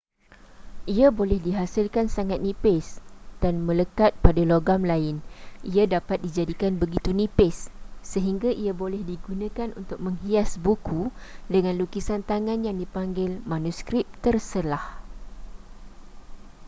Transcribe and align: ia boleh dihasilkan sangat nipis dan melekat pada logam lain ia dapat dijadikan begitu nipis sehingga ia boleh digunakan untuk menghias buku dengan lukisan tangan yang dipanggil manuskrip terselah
ia 0.95 1.07
boleh 1.19 1.37
dihasilkan 1.47 2.07
sangat 2.15 2.39
nipis 2.47 2.87
dan 3.43 3.55
melekat 3.67 4.11
pada 4.25 4.41
logam 4.53 4.81
lain 4.91 5.15
ia 5.73 5.83
dapat 5.95 6.17
dijadikan 6.25 6.73
begitu 6.83 7.09
nipis 7.19 7.57
sehingga 8.11 8.49
ia 8.63 8.73
boleh 8.83 9.01
digunakan 9.11 9.69
untuk 9.79 9.97
menghias 10.05 10.51
buku 10.65 11.01
dengan 11.53 11.73
lukisan 11.81 12.21
tangan 12.29 12.59
yang 12.67 12.77
dipanggil 12.83 13.31
manuskrip 13.51 14.05
terselah 14.25 14.85